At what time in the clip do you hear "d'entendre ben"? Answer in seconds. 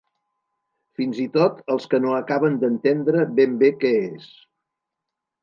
2.65-3.55